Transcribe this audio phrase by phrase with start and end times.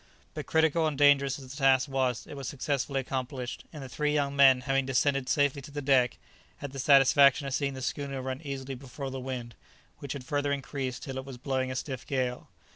[0.33, 4.11] But critical and dangerous as the task was, it was successfully accomplished, and the three
[4.11, 6.17] young men, having descended safely to the deck,
[6.57, 9.53] had the satisfaction of seeing the schooner run easily before the wind,
[9.99, 12.49] which had further increased till it was blowing a stiff gale.